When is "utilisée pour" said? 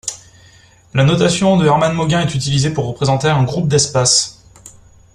2.33-2.87